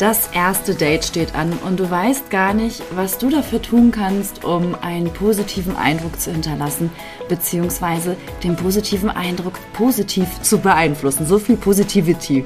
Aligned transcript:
Das 0.00 0.28
erste 0.32 0.74
Date 0.74 1.04
steht 1.04 1.36
an 1.36 1.52
und 1.64 1.78
du 1.78 1.88
weißt 1.88 2.28
gar 2.28 2.52
nicht, 2.52 2.82
was 2.96 3.16
du 3.18 3.30
dafür 3.30 3.62
tun 3.62 3.92
kannst, 3.92 4.44
um 4.44 4.74
einen 4.74 5.12
positiven 5.12 5.76
Eindruck 5.76 6.20
zu 6.20 6.32
hinterlassen, 6.32 6.90
beziehungsweise 7.28 8.16
den 8.42 8.56
positiven 8.56 9.08
Eindruck 9.08 9.54
positiv 9.72 10.42
zu 10.42 10.58
beeinflussen. 10.58 11.26
So 11.26 11.38
viel 11.38 11.56
Positivity. 11.56 12.44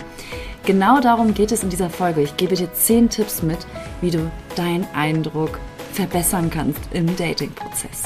Genau 0.67 1.01
darum 1.01 1.33
geht 1.33 1.51
es 1.51 1.63
in 1.63 1.71
dieser 1.71 1.89
Folge. 1.89 2.21
Ich 2.21 2.37
gebe 2.37 2.55
dir 2.55 2.71
zehn 2.75 3.09
Tipps 3.09 3.43
mit, 3.43 3.67
wie 4.03 4.11
du 4.11 4.31
deinen 4.55 4.87
Eindruck 4.95 5.59
verbessern 5.95 6.51
kannst 6.51 6.81
im 6.93 7.17
Dating-Prozess. 7.17 8.03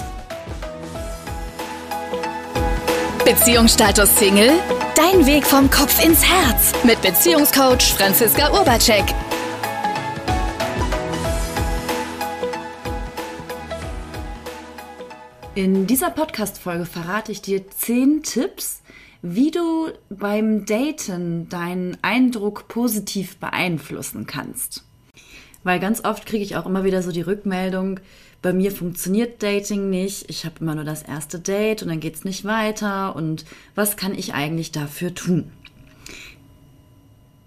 Beziehungsstatus 3.24 4.16
Single? 4.16 4.50
Dein 4.96 5.24
Weg 5.26 5.46
vom 5.46 5.70
Kopf 5.70 6.04
ins 6.04 6.24
Herz 6.24 6.72
mit 6.82 7.00
Beziehungscoach 7.02 7.94
Franziska 7.96 8.50
Urbacek. 8.50 9.04
In 15.54 15.86
dieser 15.86 16.10
Podcast-Folge 16.10 16.84
verrate 16.84 17.30
ich 17.30 17.40
dir 17.40 17.70
zehn 17.70 18.24
Tipps, 18.24 18.82
wie 19.22 19.52
du 19.52 19.90
beim 20.10 20.66
Daten 20.66 21.48
deinen 21.48 21.98
Eindruck 22.02 22.66
positiv 22.66 23.36
beeinflussen 23.36 24.26
kannst. 24.26 24.84
Weil 25.62 25.78
ganz 25.78 26.04
oft 26.04 26.26
kriege 26.26 26.42
ich 26.42 26.56
auch 26.56 26.66
immer 26.66 26.82
wieder 26.82 27.02
so 27.02 27.12
die 27.12 27.20
Rückmeldung, 27.20 28.00
bei 28.42 28.52
mir 28.52 28.72
funktioniert 28.72 29.42
Dating 29.42 29.88
nicht, 29.88 30.28
ich 30.28 30.44
habe 30.44 30.56
immer 30.60 30.74
nur 30.74 30.84
das 30.84 31.02
erste 31.02 31.38
Date 31.38 31.82
und 31.82 31.88
dann 31.88 32.00
geht 32.00 32.16
es 32.16 32.24
nicht 32.24 32.44
weiter 32.44 33.16
und 33.16 33.46
was 33.74 33.96
kann 33.96 34.14
ich 34.14 34.34
eigentlich 34.34 34.72
dafür 34.72 35.14
tun? 35.14 35.50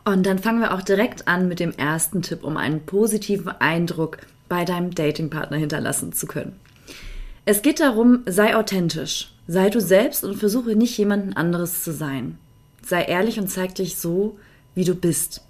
Und 0.04 0.24
dann 0.24 0.38
fangen 0.38 0.60
wir 0.60 0.74
auch 0.74 0.82
direkt 0.82 1.28
an 1.28 1.48
mit 1.48 1.60
dem 1.60 1.72
ersten 1.72 2.22
Tipp, 2.22 2.42
um 2.44 2.56
einen 2.56 2.84
positiven 2.86 3.48
Eindruck 3.48 4.18
bei 4.48 4.64
deinem 4.64 4.94
Datingpartner 4.94 5.58
hinterlassen 5.58 6.12
zu 6.12 6.26
können. 6.26 6.56
Es 7.44 7.62
geht 7.62 7.80
darum, 7.80 8.20
sei 8.26 8.56
authentisch. 8.56 9.32
Sei 9.46 9.70
du 9.70 9.80
selbst 9.80 10.24
und 10.24 10.36
versuche 10.36 10.76
nicht 10.76 10.96
jemanden 10.96 11.32
anderes 11.32 11.82
zu 11.82 11.92
sein. 11.92 12.38
Sei 12.84 13.02
ehrlich 13.02 13.38
und 13.38 13.48
zeig 13.48 13.74
dich 13.74 13.96
so, 13.96 14.38
wie 14.74 14.84
du 14.84 14.94
bist. 14.94 15.42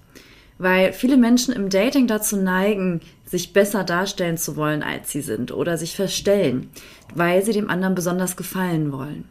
Weil 0.59 0.93
viele 0.93 1.17
Menschen 1.17 1.55
im 1.55 1.71
Dating 1.71 2.07
dazu 2.07 2.37
neigen, 2.37 3.01
sich 3.27 3.53
besser 3.53 3.85
darstellen 3.85 4.39
zu 4.39 4.57
wollen, 4.57 4.83
als 4.83 5.11
sie 5.11 5.21
sind 5.21 5.53
oder 5.53 5.79
sich 5.79 5.95
verstellen, 5.95 6.71
weil 7.15 7.45
sie 7.45 7.53
dem 7.53 7.71
anderen 7.71 7.95
besonders 7.95 8.37
gefallen 8.37 8.93
wollen. 8.93 9.25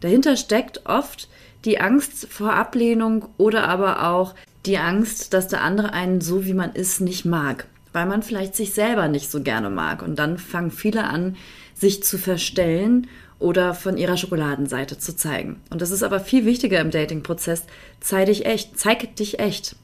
Dahinter 0.00 0.36
steckt 0.36 0.86
oft 0.86 1.28
die 1.66 1.80
Angst 1.80 2.28
vor 2.30 2.54
Ablehnung 2.54 3.26
oder 3.36 3.68
aber 3.68 4.08
auch 4.08 4.34
die 4.64 4.78
Angst, 4.78 5.34
dass 5.34 5.48
der 5.48 5.62
andere 5.62 5.92
einen 5.92 6.20
so 6.20 6.46
wie 6.46 6.54
man 6.54 6.72
ist 6.72 7.00
nicht 7.00 7.24
mag, 7.24 7.66
weil 7.92 8.06
man 8.06 8.22
vielleicht 8.22 8.56
sich 8.56 8.72
selber 8.72 9.08
nicht 9.08 9.30
so 9.30 9.42
gerne 9.42 9.68
mag. 9.68 10.02
Und 10.02 10.18
dann 10.18 10.38
fangen 10.38 10.70
viele 10.70 11.04
an, 11.04 11.36
sich 11.74 12.02
zu 12.02 12.18
verstellen 12.18 13.08
oder 13.38 13.74
von 13.74 13.98
ihrer 13.98 14.16
Schokoladenseite 14.16 14.98
zu 14.98 15.14
zeigen. 15.14 15.60
Und 15.70 15.82
das 15.82 15.90
ist 15.90 16.02
aber 16.02 16.20
viel 16.20 16.46
wichtiger 16.46 16.80
im 16.80 16.90
Dating-Prozess. 16.90 17.64
Zeig 18.00 18.26
dich 18.26 18.46
echt, 18.46 18.78
zeig 18.78 19.16
dich 19.16 19.40
echt. 19.40 19.76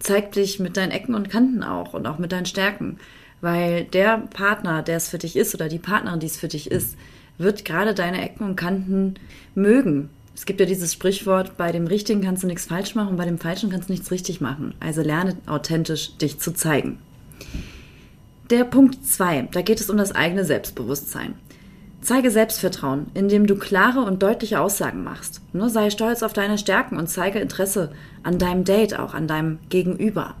Zeig 0.00 0.32
dich 0.32 0.60
mit 0.60 0.76
deinen 0.76 0.92
Ecken 0.92 1.14
und 1.14 1.30
Kanten 1.30 1.62
auch 1.62 1.94
und 1.94 2.06
auch 2.06 2.18
mit 2.18 2.32
deinen 2.32 2.46
Stärken. 2.46 2.98
Weil 3.40 3.84
der 3.84 4.18
Partner, 4.18 4.82
der 4.82 4.96
es 4.96 5.08
für 5.08 5.18
dich 5.18 5.36
ist 5.36 5.54
oder 5.54 5.68
die 5.68 5.78
Partnerin, 5.78 6.20
die 6.20 6.26
es 6.26 6.36
für 6.36 6.48
dich 6.48 6.70
ist, 6.70 6.96
wird 7.38 7.64
gerade 7.64 7.94
deine 7.94 8.22
Ecken 8.22 8.44
und 8.44 8.56
Kanten 8.56 9.14
mögen. 9.54 10.10
Es 10.34 10.46
gibt 10.46 10.60
ja 10.60 10.66
dieses 10.66 10.92
Sprichwort, 10.92 11.56
bei 11.56 11.70
dem 11.70 11.86
Richtigen 11.86 12.20
kannst 12.20 12.42
du 12.42 12.46
nichts 12.46 12.66
falsch 12.66 12.94
machen, 12.94 13.16
bei 13.16 13.24
dem 13.24 13.38
Falschen 13.38 13.70
kannst 13.70 13.88
du 13.88 13.92
nichts 13.92 14.10
richtig 14.10 14.40
machen. 14.40 14.74
Also 14.80 15.02
lerne 15.02 15.36
authentisch 15.46 16.16
dich 16.16 16.40
zu 16.40 16.52
zeigen. 16.52 16.98
Der 18.50 18.64
Punkt 18.64 19.06
2, 19.06 19.48
da 19.52 19.62
geht 19.62 19.80
es 19.80 19.88
um 19.88 19.96
das 19.96 20.14
eigene 20.14 20.44
Selbstbewusstsein. 20.44 21.34
Zeige 22.02 22.30
Selbstvertrauen, 22.30 23.06
indem 23.14 23.46
du 23.46 23.56
klare 23.56 24.00
und 24.00 24.22
deutliche 24.22 24.60
Aussagen 24.60 25.02
machst. 25.02 25.40
Ne, 25.54 25.70
sei 25.70 25.88
stolz 25.88 26.22
auf 26.22 26.34
deine 26.34 26.58
Stärken 26.58 26.98
und 26.98 27.08
zeige 27.08 27.38
Interesse 27.38 27.92
an 28.22 28.38
deinem 28.38 28.64
Date, 28.64 28.98
auch 28.98 29.14
an 29.14 29.26
deinem 29.26 29.58
Gegenüber. 29.70 30.34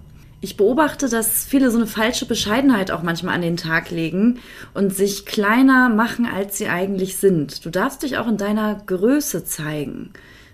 Ich 0.44 0.58
beobachte, 0.58 1.08
dass 1.08 1.46
viele 1.46 1.70
so 1.70 1.78
eine 1.78 1.86
falsche 1.86 2.26
Bescheidenheit 2.26 2.90
auch 2.90 3.02
manchmal 3.02 3.34
an 3.34 3.40
den 3.40 3.56
Tag 3.56 3.90
legen 3.90 4.40
und 4.74 4.94
sich 4.94 5.24
kleiner 5.24 5.88
machen, 5.88 6.26
als 6.26 6.58
sie 6.58 6.68
eigentlich 6.68 7.16
sind. 7.16 7.64
Du 7.64 7.70
darfst 7.70 8.02
dich 8.02 8.18
auch 8.18 8.28
in 8.28 8.36
deiner 8.36 8.74
Größe 8.74 9.46
zeigen. 9.46 10.10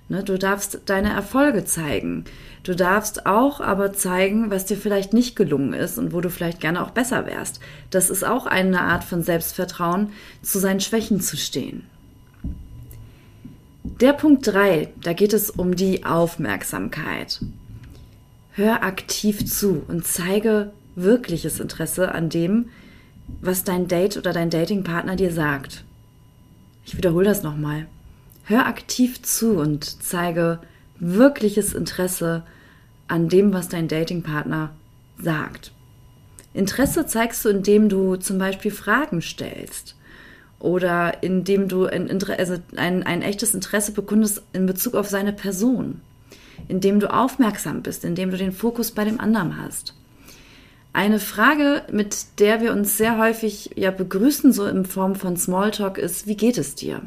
Ne, 0.09 0.23
du 0.23 0.39
darfst 0.39 0.83
deine 0.85 1.11
Erfolge 1.11 1.65
zeigen. 1.65 2.25
Du 2.63 2.77
darfst 2.77 3.27
auch 3.27 3.61
aber 3.61 3.93
zeigen, 3.93 4.53
was 4.53 4.65
dir 4.65 4.77
vielleicht 4.77 5.13
nicht 5.13 5.35
gelungen 5.35 5.73
ist 5.73 5.99
und 5.99 6.13
wo 6.13 6.21
du 6.21 6.31
vielleicht 6.31 6.61
gerne 6.61 6.85
auch 6.85 6.91
besser 6.91 7.27
wärst. 7.27 7.59
Das 7.91 8.11
ist 8.11 8.23
auch 8.23 8.47
eine 8.47 8.83
Art 8.83 9.03
von 9.03 9.25
Selbstvertrauen, 9.25 10.13
zu 10.41 10.61
seinen 10.61 10.79
Schwächen 10.79 11.21
zu 11.21 11.37
stehen. 11.37 11.85
Der 13.83 14.13
Punkt 14.13 14.47
3, 14.47 14.93
da 15.03 15.15
geht 15.15 15.33
es 15.33 15.51
um 15.51 15.75
die 15.75 16.05
Aufmerksamkeit. 16.05 17.41
Hör 18.53 18.83
aktiv 18.83 19.47
zu 19.47 19.85
und 19.87 20.07
zeige 20.07 20.73
wirkliches 20.97 21.61
Interesse 21.61 22.13
an 22.13 22.29
dem, 22.29 22.71
was 23.41 23.63
dein 23.63 23.87
Date 23.87 24.17
oder 24.17 24.33
dein 24.33 24.51
Datingpartner 24.51 25.15
dir 25.15 25.33
sagt. 25.33 25.85
Ich 26.85 26.97
wiederhole 26.97 27.27
das 27.27 27.45
nochmal. 27.45 27.87
Hör 28.45 28.67
aktiv 28.67 29.23
zu 29.23 29.53
und 29.53 30.03
zeige 30.03 30.59
wirkliches 30.99 31.75
Interesse 31.75 32.43
an 33.07 33.29
dem, 33.29 33.53
was 33.53 33.69
dein 33.69 33.87
Datingpartner 33.87 34.71
sagt. 35.23 35.73
Interesse 36.53 37.07
zeigst 37.07 37.45
du, 37.45 37.51
indem 37.51 37.89
du 37.89 38.17
zum 38.17 38.39
Beispiel 38.39 38.73
Fragen 38.73 39.23
stellst 39.23 39.95
oder 40.59 41.23
indem 41.23 41.69
du 41.69 41.87
ein, 41.87 42.11
also 42.37 42.57
ein, 42.77 43.05
ein 43.05 43.23
echtes 43.23 43.55
Interesse 43.55 43.93
bekundest 43.93 44.43
in 44.53 44.67
Bezug 44.67 44.95
auf 44.95 45.09
seine 45.09 45.33
Person, 45.33 46.01
indem 46.69 47.01
du 47.01 47.13
aufmerksam 47.13 47.83
bist, 47.83 48.05
indem 48.05 48.31
du 48.31 48.37
den 48.37 48.53
Fokus 48.53 48.91
bei 48.93 49.05
dem 49.05 49.21
anderen 49.21 49.63
hast. 49.63 49.95
Eine 50.93 51.21
Frage, 51.21 51.83
mit 51.93 52.41
der 52.41 52.61
wir 52.61 52.73
uns 52.73 52.97
sehr 52.97 53.17
häufig 53.17 53.71
ja 53.77 53.91
begrüßen, 53.91 54.53
so 54.53 54.67
in 54.67 54.85
Form 54.85 55.15
von 55.15 55.37
Smalltalk, 55.37 55.99
ist, 55.99 56.27
wie 56.27 56.37
geht 56.37 56.59
es 56.59 56.75
dir? 56.75 57.03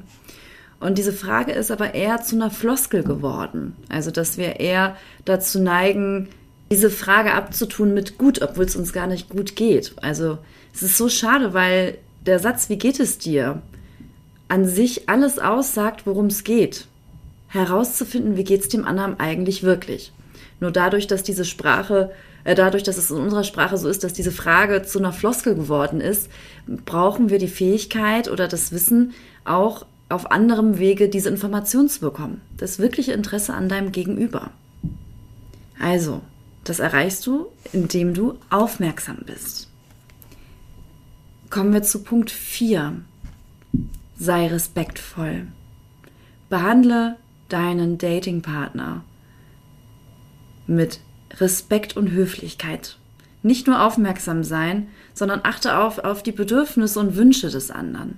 Und 0.80 0.98
diese 0.98 1.14
Frage 1.14 1.52
ist 1.52 1.72
aber 1.72 1.94
eher 1.94 2.22
zu 2.22 2.36
einer 2.36 2.50
Floskel 2.50 3.04
geworden. 3.04 3.76
Also, 3.90 4.12
dass 4.12 4.38
wir 4.38 4.60
eher 4.60 4.96
dazu 5.26 5.60
neigen, 5.60 6.30
diese 6.72 6.90
Frage 6.90 7.34
abzutun 7.34 7.94
mit 7.94 8.18
gut, 8.18 8.42
obwohl 8.42 8.66
es 8.66 8.76
uns 8.76 8.94
gar 8.94 9.08
nicht 9.08 9.30
gut 9.30 9.56
geht. 9.56 9.94
Also, 10.02 10.40
es 10.74 10.82
ist 10.82 10.98
so 10.98 11.10
schade, 11.10 11.54
weil 11.54 11.98
der 12.26 12.40
Satz, 12.40 12.70
wie 12.70 12.78
geht 12.78 13.00
es 13.00 13.18
dir, 13.18 13.62
an 14.48 14.66
sich 14.66 15.10
alles 15.10 15.40
aussagt, 15.40 16.06
worum 16.06 16.28
es 16.28 16.44
geht. 16.44 16.88
Herauszufinden, 17.54 18.36
wie 18.36 18.44
geht 18.44 18.62
es 18.62 18.70
dem 18.70 18.84
anderen 18.84 19.20
eigentlich 19.20 19.62
wirklich. 19.62 20.12
Nur 20.60 20.72
dadurch, 20.72 21.06
dass 21.06 21.22
diese 21.22 21.46
Sprache, 21.46 22.12
äh, 22.46 22.56
dadurch, 22.56 22.82
dass 22.82 22.98
es 22.98 23.12
in 23.12 23.18
unserer 23.18 23.44
Sprache 23.44 23.78
so 23.78 23.88
ist, 23.88 24.04
dass 24.04 24.14
diese 24.14 24.32
Frage 24.32 24.82
zu 24.82 24.98
einer 24.98 25.14
Floskel 25.14 25.54
geworden 25.54 26.02
ist, 26.02 26.30
brauchen 26.86 27.30
wir 27.30 27.38
die 27.38 27.48
Fähigkeit 27.48 28.30
oder 28.30 28.48
das 28.48 28.72
Wissen, 28.72 29.14
auch 29.46 29.86
auf 30.10 30.32
anderem 30.32 30.80
Wege 30.80 31.10
diese 31.10 31.30
Information 31.30 31.90
zu 31.90 32.00
bekommen. 32.00 32.42
Das 32.58 32.80
wirkliche 32.80 33.14
Interesse 33.14 33.54
an 33.54 33.70
deinem 33.70 33.92
Gegenüber. 33.92 34.50
Also, 35.80 36.22
das 36.64 36.80
erreichst 36.80 37.26
du, 37.28 37.48
indem 37.72 38.16
du 38.16 38.40
aufmerksam 38.50 39.20
bist. 39.26 39.70
Kommen 41.52 41.74
wir 41.74 41.84
zu 41.84 42.02
Punkt 42.02 42.32
4. 42.32 42.94
Sei 44.18 44.48
respektvoll. 44.48 45.48
Behandle 46.50 47.18
deinen 47.54 47.98
Datingpartner 47.98 49.04
mit 50.68 51.00
Respekt 51.40 51.96
und 51.96 52.12
Höflichkeit. 52.12 52.98
Nicht 53.42 53.68
nur 53.68 53.82
aufmerksam 53.84 54.44
sein, 54.44 54.88
sondern 55.14 55.42
achte 55.44 55.78
auf, 55.78 56.00
auf 56.00 56.24
die 56.24 56.32
Bedürfnisse 56.32 57.00
und 57.00 57.16
Wünsche 57.16 57.50
des 57.50 57.72
anderen 57.72 58.18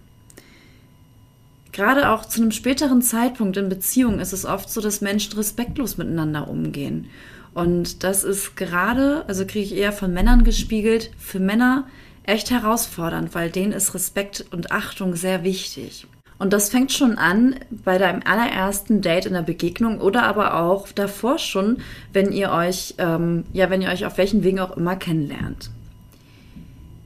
gerade 1.76 2.10
auch 2.10 2.26
zu 2.26 2.42
einem 2.42 2.52
späteren 2.52 3.02
Zeitpunkt 3.02 3.58
in 3.58 3.68
Beziehungen 3.68 4.20
ist 4.20 4.32
es 4.32 4.46
oft 4.46 4.70
so, 4.70 4.80
dass 4.80 5.02
Menschen 5.02 5.34
respektlos 5.34 5.98
miteinander 5.98 6.48
umgehen. 6.48 7.10
Und 7.54 8.04
das 8.04 8.24
ist 8.24 8.56
gerade, 8.56 9.26
also 9.28 9.46
kriege 9.46 9.66
ich 9.66 9.76
eher 9.76 9.92
von 9.92 10.14
Männern 10.14 10.46
gespiegelt, 10.46 11.12
für 11.18 11.40
Männer 11.40 11.86
echt 12.24 12.50
herausfordernd, 12.50 13.36
weil 13.36 13.52
denen 13.52 13.74
ist 13.74 13.94
Respekt 13.94 14.46
und 14.52 14.72
Achtung 14.72 15.16
sehr 15.16 15.44
wichtig. 15.44 16.08
Und 16.38 16.52
das 16.52 16.70
fängt 16.70 16.92
schon 16.92 17.18
an 17.18 17.56
bei 17.70 17.98
deinem 17.98 18.22
allerersten 18.26 19.02
Date 19.02 19.26
in 19.26 19.34
der 19.34 19.42
Begegnung 19.42 20.02
oder 20.02 20.24
aber 20.24 20.60
auch 20.62 20.92
davor 20.92 21.38
schon, 21.38 21.78
wenn 22.12 22.32
ihr 22.32 22.52
euch, 22.52 22.96
ähm, 22.98 23.46
ja, 23.54 23.70
wenn 23.70 23.82
ihr 23.82 23.90
euch 23.90 24.06
auf 24.06 24.18
welchen 24.18 24.44
Wegen 24.44 24.60
auch 24.60 24.76
immer 24.76 24.98
kennenlernt. 24.98 25.70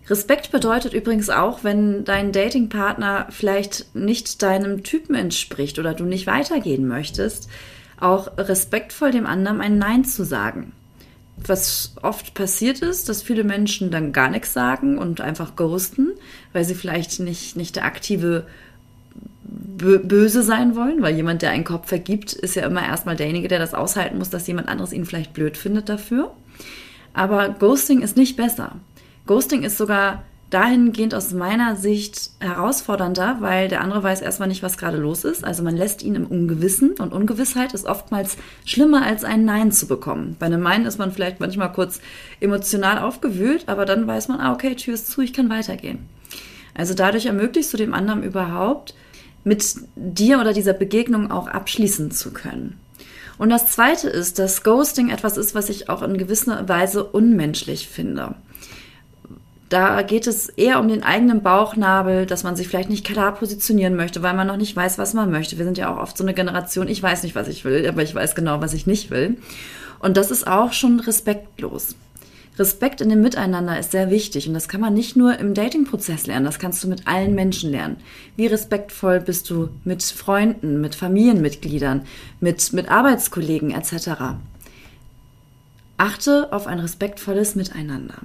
Respekt 0.10 0.52
bedeutet 0.52 0.94
übrigens 0.94 1.30
auch, 1.30 1.64
wenn 1.64 2.04
dein 2.04 2.32
Datingpartner 2.32 3.28
vielleicht 3.30 3.96
nicht 3.96 4.42
deinem 4.42 4.84
Typen 4.84 5.14
entspricht 5.14 5.78
oder 5.78 5.94
du 5.94 6.06
nicht 6.06 6.26
weitergehen 6.26 6.88
möchtest, 6.88 7.48
auch 8.00 8.32
respektvoll 8.38 9.12
dem 9.12 9.28
anderen 9.28 9.62
ein 9.62 9.78
Nein 9.78 10.06
zu 10.06 10.26
sagen. 10.26 10.72
Was 11.46 11.94
oft 12.02 12.34
passiert 12.34 12.82
ist, 12.82 13.08
dass 13.08 13.22
viele 13.22 13.44
Menschen 13.44 13.92
dann 13.92 14.12
gar 14.12 14.30
nichts 14.30 14.52
sagen 14.52 14.98
und 14.98 15.22
einfach 15.22 15.56
ghosten, 15.56 16.10
weil 16.54 16.66
sie 16.66 16.76
vielleicht 16.76 17.20
nicht, 17.20 17.56
nicht 17.56 17.76
der 17.76 17.86
aktive 17.86 18.46
böse 19.80 20.44
sein 20.44 20.76
wollen, 20.76 21.02
weil 21.02 21.16
jemand, 21.16 21.42
der 21.42 21.52
einen 21.52 21.64
Kopf 21.64 21.88
vergibt, 21.88 22.34
ist 22.34 22.56
ja 22.56 22.66
immer 22.66 22.86
erstmal 22.86 23.16
derjenige, 23.16 23.48
der 23.48 23.60
das 23.60 23.74
aushalten 23.74 24.18
muss, 24.18 24.30
dass 24.30 24.48
jemand 24.48 24.68
anderes 24.68 24.94
ihn 24.94 25.06
vielleicht 25.06 25.34
blöd 25.34 25.58
findet 25.58 25.90
dafür. 25.90 26.36
Aber 27.14 27.50
Ghosting 27.50 28.02
ist 28.02 28.18
nicht 28.18 28.38
besser. 28.38 28.76
Ghosting 29.26 29.64
ist 29.64 29.78
sogar 29.78 30.24
dahingehend 30.50 31.14
aus 31.14 31.32
meiner 31.32 31.76
Sicht 31.76 32.32
herausfordernder, 32.40 33.38
weil 33.40 33.68
der 33.68 33.82
andere 33.82 34.02
weiß 34.02 34.22
erstmal 34.22 34.48
nicht, 34.48 34.64
was 34.64 34.78
gerade 34.78 34.98
los 34.98 35.24
ist. 35.24 35.44
Also 35.46 35.62
man 35.62 35.78
lässt 35.78 36.02
ihn 36.02 36.16
im 36.16 36.26
Ungewissen 36.26 36.92
und 37.00 37.14
Ungewissheit 37.14 37.74
ist 37.74 37.86
oftmals 37.86 38.38
schlimmer 38.66 39.06
als 39.06 39.24
ein 39.24 39.46
Nein 39.46 39.72
zu 39.72 39.88
bekommen. 39.88 40.36
Bei 40.40 40.48
einem 40.48 40.64
Nein 40.64 40.86
ist 40.86 40.98
man 40.98 41.12
vielleicht 41.12 41.40
manchmal 41.40 41.72
kurz 41.72 42.02
emotional 42.40 42.98
aufgewühlt, 42.98 43.66
aber 43.68 43.86
dann 43.86 44.08
weiß 44.08 44.28
man, 44.28 44.40
ah, 44.40 44.54
okay, 44.54 44.76
Tür 44.76 44.96
ist 44.96 45.12
zu, 45.12 45.22
ich 45.22 45.34
kann 45.34 45.50
weitergehen. 45.50 46.10
Also 46.74 46.94
dadurch 46.94 47.28
ermöglichst 47.28 47.72
du 47.74 47.78
dem 47.78 47.94
anderen 47.94 48.24
überhaupt, 48.24 48.96
mit 49.44 49.76
dir 49.96 50.40
oder 50.40 50.54
dieser 50.54 50.74
Begegnung 50.74 51.32
auch 51.32 51.48
abschließen 51.48 52.12
zu 52.12 52.32
können. 52.32 52.80
Und 53.38 53.50
das 53.50 53.72
Zweite 53.72 54.10
ist, 54.10 54.38
dass 54.38 54.64
Ghosting 54.64 55.10
etwas 55.10 55.38
ist, 55.38 55.56
was 55.56 55.70
ich 55.70 55.90
auch 55.90 56.02
in 56.02 56.18
gewisser 56.18 56.68
Weise 56.68 57.06
unmenschlich 57.06 57.88
finde. 57.88 58.36
Da 59.70 60.02
geht 60.02 60.28
es 60.28 60.50
eher 60.50 60.80
um 60.80 60.88
den 60.88 61.04
eigenen 61.04 61.42
Bauchnabel, 61.42 62.26
dass 62.26 62.44
man 62.44 62.56
sich 62.56 62.68
vielleicht 62.68 62.90
nicht 62.90 63.06
klar 63.06 63.34
positionieren 63.36 63.96
möchte, 63.96 64.24
weil 64.24 64.34
man 64.34 64.48
noch 64.48 64.58
nicht 64.58 64.76
weiß, 64.76 64.98
was 64.98 65.14
man 65.14 65.32
möchte. 65.32 65.58
Wir 65.58 65.66
sind 65.66 65.78
ja 65.78 65.94
auch 65.94 66.02
oft 66.02 66.18
so 66.18 66.24
eine 66.24 66.34
Generation, 66.34 66.88
ich 66.88 67.02
weiß 67.02 67.24
nicht, 67.24 67.36
was 67.36 67.48
ich 67.48 67.64
will, 67.64 67.88
aber 67.88 68.02
ich 68.02 68.14
weiß 68.14 68.36
genau, 68.36 68.62
was 68.62 68.74
ich 68.74 68.88
nicht 68.88 69.10
will. 69.12 69.38
Und 70.00 70.18
das 70.18 70.32
ist 70.32 70.48
auch 70.48 70.74
schon 70.74 71.00
respektlos. 71.00 71.96
Respekt 72.60 73.00
in 73.00 73.10
dem 73.10 73.22
Miteinander 73.22 73.80
ist 73.80 73.92
sehr 73.92 74.10
wichtig 74.10 74.48
und 74.48 74.54
das 74.54 74.68
kann 74.68 74.82
man 74.82 74.94
nicht 74.94 75.16
nur 75.16 75.40
im 75.40 75.54
Dating-Prozess 75.54 76.28
lernen, 76.28 76.46
das 76.46 76.60
kannst 76.60 76.84
du 76.84 76.88
mit 76.88 77.08
allen 77.08 77.34
Menschen 77.34 77.72
lernen. 77.72 77.98
Wie 78.36 78.48
respektvoll 78.48 79.22
bist 79.22 79.50
du 79.50 79.70
mit 79.86 80.04
Freunden, 80.04 80.82
mit 80.82 80.96
Familienmitgliedern, 80.96 82.02
mit, 82.40 82.74
mit 82.74 82.92
Arbeitskollegen 82.92 83.72
etc. 83.72 84.36
Achte 85.98 86.52
auf 86.52 86.68
ein 86.68 86.80
respektvolles 86.80 87.56
Miteinander. 87.56 88.20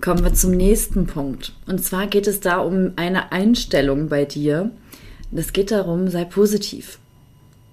Kommen 0.00 0.22
wir 0.22 0.34
zum 0.34 0.52
nächsten 0.52 1.06
Punkt. 1.06 1.52
Und 1.66 1.84
zwar 1.84 2.06
geht 2.06 2.26
es 2.26 2.40
da 2.40 2.58
um 2.58 2.92
eine 2.96 3.32
Einstellung 3.32 4.08
bei 4.08 4.24
dir. 4.24 4.70
Es 5.32 5.52
geht 5.52 5.70
darum, 5.70 6.08
sei 6.08 6.24
positiv. 6.24 6.98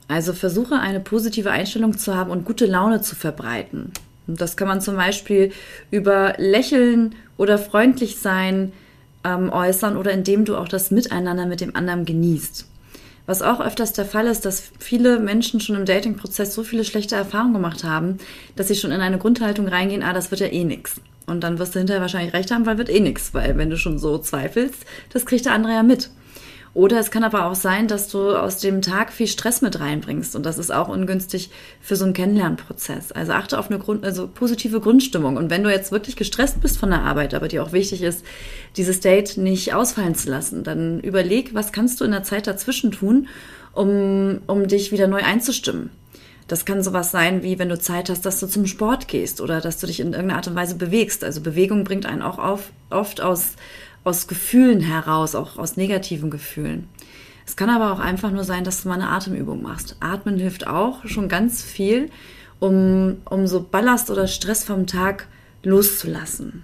Also 0.07 0.34
versuche 0.34 0.80
eine 0.80 1.00
positive 1.00 1.52
Einstellung 1.52 1.98
zu 1.98 2.16
haben 2.16 2.31
und 2.31 2.46
gute 2.46 2.66
Laune 2.66 3.02
zu 3.02 3.16
verbreiten. 3.16 3.92
Das 4.27 4.57
kann 4.57 4.68
man 4.68 4.81
zum 4.81 4.95
Beispiel 4.95 5.51
über 5.92 6.33
Lächeln 6.38 7.16
oder 7.38 7.57
freundlich 7.57 8.18
sein 8.18 8.72
ähm, 9.24 9.51
äußern 9.51 9.98
oder 9.98 10.12
indem 10.12 10.45
du 10.45 10.56
auch 10.56 10.68
das 10.68 10.92
Miteinander 10.92 11.45
mit 11.45 11.62
dem 11.62 11.75
anderen 11.75 12.06
genießt. 12.06 12.68
Was 13.27 13.42
auch 13.42 13.60
öfters 13.60 13.94
der 13.94 14.06
Fall 14.06 14.27
ist, 14.27 14.45
dass 14.45 14.72
viele 14.80 15.19
Menschen 15.19 15.60
schon 15.60 15.75
im 15.75 15.86
Dating-Prozess 15.86 16.54
so 16.54 16.63
viele 16.63 16.83
schlechte 16.83 17.16
Erfahrungen 17.16 17.54
gemacht 17.54 17.83
haben, 17.83 18.19
dass 18.56 18.68
sie 18.68 18.75
schon 18.75 18.92
in 18.92 19.01
eine 19.01 19.18
Grundhaltung 19.18 19.68
reingehen, 19.68 20.04
ah, 20.04 20.13
das 20.13 20.30
wird 20.30 20.42
ja 20.42 20.48
eh 20.48 20.63
nix. 20.63 21.01
Und 21.25 21.44
dann 21.44 21.57
wirst 21.57 21.74
du 21.74 21.80
hinterher 21.80 22.01
wahrscheinlich 22.01 22.33
recht 22.33 22.51
haben, 22.51 22.68
weil 22.68 22.78
wird 22.78 22.89
eh 22.89 23.00
nix, 23.00 23.33
weil 23.33 23.57
wenn 23.57 23.71
du 23.71 23.78
schon 23.78 23.98
so 23.98 24.19
zweifelst, 24.19 24.86
das 25.12 25.25
kriegt 25.25 25.45
der 25.45 25.54
andere 25.54 25.74
ja 25.74 25.81
mit. 25.81 26.12
Oder 26.75 27.00
es 27.00 27.10
kann 27.10 27.24
aber 27.24 27.45
auch 27.45 27.56
sein, 27.56 27.88
dass 27.88 28.10
du 28.10 28.38
aus 28.38 28.57
dem 28.57 28.81
Tag 28.81 29.13
viel 29.13 29.27
Stress 29.27 29.62
mit 29.62 29.80
reinbringst 29.80 30.36
und 30.36 30.45
das 30.45 30.57
ist 30.57 30.72
auch 30.72 30.89
ungünstig 30.89 31.50
für 31.80 31.95
so 31.95 32.04
einen 32.04 32.13
Kennenlernprozess. 32.13 33.13
Also 33.13 33.31
achte 33.31 33.57
auf 33.57 33.69
eine 33.69 33.80
Grund, 33.80 34.04
also 34.04 34.27
positive 34.27 34.81
Grundstimmung. 34.81 35.38
Und 35.38 35.50
wenn 35.50 35.63
du 35.63 35.72
jetzt 35.72 35.94
wirklich 35.94 36.18
gestresst 36.18 36.60
bist 36.60 36.77
von 36.77 36.89
der 36.89 37.00
Arbeit, 37.00 37.33
aber 37.33 37.48
dir 37.48 37.63
auch 37.63 37.72
wichtig 37.72 38.01
ist, 38.01 38.25
dieses 38.75 39.00
Date 39.00 39.38
nicht 39.38 39.74
ausfallen 39.74 40.16
zu 40.16 40.30
lassen, 40.30 40.66
dann 40.66 41.00
überleg, 41.00 41.54
was 41.54 41.72
kannst 41.72 42.01
du 42.01 42.04
in 42.04 42.12
der 42.12 42.24
Zeit 42.24 42.45
dazwischen 42.45 42.92
tun, 42.92 43.30
um, 43.71 44.42
um 44.45 44.68
dich 44.68 44.92
wieder 44.92 45.07
neu 45.07 45.24
einzustimmen. 45.24 45.92
Das 46.50 46.66
kann 46.66 46.83
sowas 46.83 47.10
sein, 47.10 47.42
wie 47.42 47.57
wenn 47.57 47.69
du 47.69 47.80
Zeit 47.80 48.10
hast, 48.10 48.25
dass 48.25 48.42
du 48.42 48.48
zum 48.48 48.68
Sport 48.68 49.07
gehst 49.07 49.39
oder 49.39 49.62
dass 49.62 49.80
du 49.80 49.88
dich 49.88 50.01
in 50.01 50.07
irgendeiner 50.07 50.36
Art 50.36 50.48
und 50.50 50.56
Weise 50.56 50.75
bewegst. 50.75 51.24
Also 51.24 51.39
Bewegung 51.39 51.86
bringt 51.86 52.06
einen 52.06 52.21
auch 52.21 52.38
auf, 52.38 52.71
oft 52.89 53.21
aus 53.21 53.54
aus 54.06 54.28
Gefühlen 54.28 54.80
heraus, 54.80 55.36
auch 55.36 55.57
aus 55.57 55.75
negativen 55.75 56.30
Gefühlen. 56.30 56.88
Es 57.46 57.56
kann 57.56 57.69
aber 57.69 57.92
auch 57.92 58.00
einfach 58.00 58.31
nur 58.31 58.44
sein, 58.44 58.63
dass 58.63 58.84
du 58.84 58.90
mal 58.90 58.96
eine 58.96 59.10
Atemübung 59.10 59.62
machst. 59.62 59.98
Atmen 60.00 60.38
hilft 60.38 60.68
auch 60.68 61.06
schon 61.06 61.28
ganz 61.28 61.62
viel, 61.62 62.10
um, 62.60 63.18
um 63.25 63.48
so 63.48 63.62
Ballast 63.62 64.10
oder 64.10 64.28
Stress 64.28 64.63
vom 64.63 64.88
Tag 64.88 65.28
loszulassen. 65.63 66.63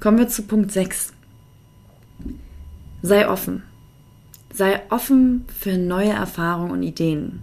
Kommen 0.00 0.18
wir 0.18 0.28
zu 0.28 0.42
Punkt 0.42 0.72
6. 0.72 1.12
Sei 3.02 3.28
offen. 3.28 3.62
Sei 4.52 4.80
offen 4.90 5.44
für 5.58 5.76
neue 5.76 6.10
Erfahrungen 6.10 6.70
und 6.72 6.82
Ideen. 6.82 7.40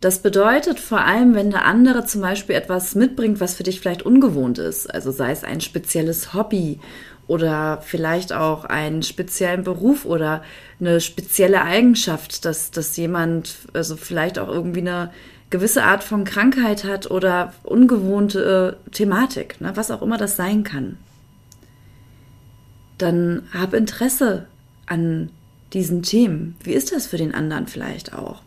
Das 0.00 0.18
bedeutet 0.18 0.80
vor 0.80 1.00
allem, 1.00 1.34
wenn 1.34 1.50
der 1.50 1.64
andere 1.64 2.04
zum 2.04 2.20
Beispiel 2.20 2.56
etwas 2.56 2.94
mitbringt, 2.94 3.40
was 3.40 3.54
für 3.54 3.62
dich 3.62 3.80
vielleicht 3.80 4.02
ungewohnt 4.02 4.58
ist, 4.58 4.86
also 4.92 5.10
sei 5.10 5.30
es 5.30 5.44
ein 5.44 5.62
spezielles 5.62 6.34
Hobby 6.34 6.78
oder 7.26 7.80
vielleicht 7.82 8.32
auch 8.32 8.64
einen 8.64 9.02
speziellen 9.02 9.64
Beruf 9.64 10.04
oder 10.04 10.42
eine 10.80 11.00
spezielle 11.00 11.62
Eigenschaft, 11.62 12.44
dass, 12.44 12.70
dass 12.70 12.96
jemand 12.96 13.56
also 13.72 13.96
vielleicht 13.96 14.38
auch 14.38 14.48
irgendwie 14.48 14.80
eine 14.80 15.10
gewisse 15.50 15.84
Art 15.84 16.02
von 16.02 16.24
Krankheit 16.24 16.84
hat 16.84 17.10
oder 17.10 17.54
ungewohnte 17.62 18.76
äh, 18.86 18.90
Thematik, 18.90 19.60
ne, 19.60 19.72
was 19.74 19.90
auch 19.90 20.02
immer 20.02 20.18
das 20.18 20.36
sein 20.36 20.64
kann. 20.64 20.98
Dann 22.98 23.42
hab 23.52 23.72
Interesse 23.74 24.46
an 24.86 25.30
diesen 25.72 26.02
Themen. 26.02 26.56
Wie 26.62 26.72
ist 26.72 26.92
das 26.92 27.06
für 27.06 27.16
den 27.16 27.34
anderen 27.34 27.66
vielleicht 27.66 28.12
auch? 28.14 28.43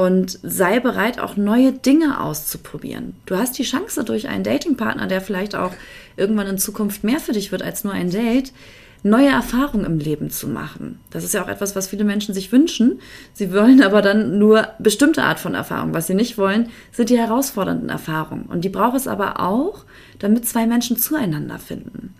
Und 0.00 0.38
sei 0.42 0.80
bereit, 0.80 1.18
auch 1.18 1.36
neue 1.36 1.72
Dinge 1.72 2.22
auszuprobieren. 2.22 3.16
Du 3.26 3.36
hast 3.36 3.58
die 3.58 3.64
Chance 3.64 4.02
durch 4.02 4.28
einen 4.28 4.44
Datingpartner, 4.44 5.06
der 5.06 5.20
vielleicht 5.20 5.54
auch 5.54 5.72
irgendwann 6.16 6.46
in 6.46 6.56
Zukunft 6.56 7.04
mehr 7.04 7.20
für 7.20 7.32
dich 7.32 7.52
wird 7.52 7.60
als 7.60 7.84
nur 7.84 7.92
ein 7.92 8.08
Date, 8.08 8.54
neue 9.02 9.28
Erfahrungen 9.28 9.84
im 9.84 9.98
Leben 9.98 10.30
zu 10.30 10.48
machen. 10.48 11.00
Das 11.10 11.22
ist 11.22 11.34
ja 11.34 11.44
auch 11.44 11.48
etwas, 11.48 11.76
was 11.76 11.88
viele 11.88 12.04
Menschen 12.04 12.32
sich 12.32 12.50
wünschen. 12.50 13.00
Sie 13.34 13.52
wollen 13.52 13.82
aber 13.84 14.00
dann 14.00 14.38
nur 14.38 14.68
bestimmte 14.78 15.22
Art 15.22 15.38
von 15.38 15.54
Erfahrung. 15.54 15.92
Was 15.92 16.06
sie 16.06 16.14
nicht 16.14 16.38
wollen, 16.38 16.70
sind 16.92 17.10
die 17.10 17.18
herausfordernden 17.18 17.90
Erfahrungen. 17.90 18.46
Und 18.46 18.64
die 18.64 18.70
braucht 18.70 18.96
es 18.96 19.06
aber 19.06 19.40
auch, 19.40 19.84
damit 20.18 20.48
zwei 20.48 20.66
Menschen 20.66 20.96
zueinander 20.96 21.58
finden. 21.58 22.14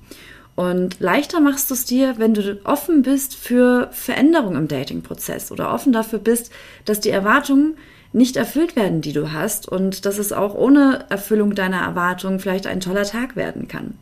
Und 0.61 1.01
leichter 1.01 1.41
machst 1.41 1.71
du 1.71 1.75
es 1.75 1.87
dir, 1.87 2.19
wenn 2.19 2.35
du 2.35 2.61
offen 2.65 3.01
bist 3.01 3.35
für 3.35 3.89
Veränderungen 3.93 4.59
im 4.59 4.69
Dating-Prozess 4.69 5.51
oder 5.51 5.73
offen 5.73 5.91
dafür 5.91 6.19
bist, 6.19 6.53
dass 6.85 7.01
die 7.01 7.09
Erwartungen 7.09 7.79
nicht 8.13 8.37
erfüllt 8.37 8.77
werden, 8.77 9.01
die 9.01 9.15
du 9.15 9.33
hast 9.33 9.67
und 9.67 10.05
dass 10.05 10.19
es 10.19 10.35
auch 10.35 10.55
ohne 10.55 11.07
Erfüllung 11.09 11.55
deiner 11.55 11.81
Erwartungen 11.81 12.41
vielleicht 12.41 12.67
ein 12.67 12.81
toller 12.81 13.05
Tag 13.05 13.37
werden 13.37 13.69
kann. 13.69 13.95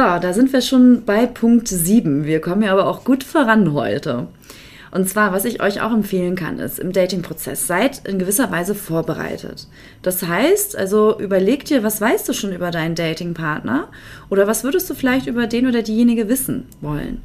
Ja, 0.00 0.18
da 0.18 0.32
sind 0.32 0.52
wir 0.52 0.60
schon 0.60 1.04
bei 1.04 1.24
Punkt 1.24 1.68
7. 1.68 2.24
Wir 2.24 2.40
kommen 2.40 2.62
ja 2.62 2.72
aber 2.72 2.88
auch 2.88 3.04
gut 3.04 3.22
voran 3.22 3.72
heute. 3.72 4.26
Und 4.96 5.10
zwar, 5.10 5.30
was 5.34 5.44
ich 5.44 5.60
euch 5.60 5.82
auch 5.82 5.92
empfehlen 5.92 6.36
kann, 6.36 6.58
ist 6.58 6.78
im 6.78 6.90
Dating-Prozess, 6.90 7.66
seid 7.66 8.08
in 8.08 8.18
gewisser 8.18 8.50
Weise 8.50 8.74
vorbereitet. 8.74 9.68
Das 10.00 10.22
heißt, 10.22 10.74
also 10.74 11.20
überleg 11.20 11.66
dir, 11.66 11.82
was 11.82 12.00
weißt 12.00 12.26
du 12.26 12.32
schon 12.32 12.54
über 12.54 12.70
deinen 12.70 12.94
Dating-Partner 12.94 13.88
oder 14.30 14.46
was 14.46 14.64
würdest 14.64 14.88
du 14.88 14.94
vielleicht 14.94 15.26
über 15.26 15.46
den 15.46 15.66
oder 15.66 15.82
diejenige 15.82 16.30
wissen 16.30 16.64
wollen. 16.80 17.20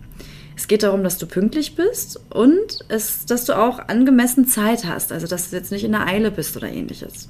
Es 0.58 0.68
geht 0.68 0.84
darum, 0.84 1.02
dass 1.02 1.18
du 1.18 1.28
pünktlich 1.28 1.78
bist 1.78 2.20
und 2.30 2.80
es, 2.90 3.26
dass 3.26 3.46
du 3.46 3.58
auch 3.58 3.80
angemessen 3.88 4.48
Zeit 4.48 4.84
hast, 4.84 5.14
also 5.14 5.26
dass 5.26 5.50
du 5.50 5.56
jetzt 5.56 5.72
nicht 5.72 5.86
in 5.86 5.94
der 5.94 6.06
Eile 6.06 6.30
bist 6.30 6.58
oder 6.58 6.68
ähnliches. 6.68 7.30